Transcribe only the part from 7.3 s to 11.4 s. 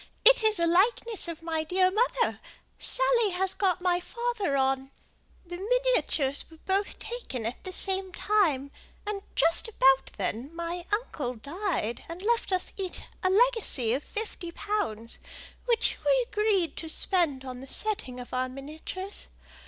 at the same time; and just about then my uncle